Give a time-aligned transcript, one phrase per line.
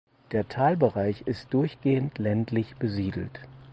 [0.31, 3.39] Der Talbereich ist durchgehend ländlich besiedelt.